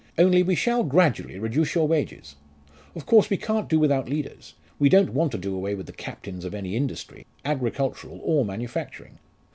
[0.17, 2.35] Only we shall gradually reduce your wages.
[2.95, 5.91] Of course, we can't do without leaders we don't want to do away with the
[5.93, 9.19] captains of any industry, agricultural or manufacturing.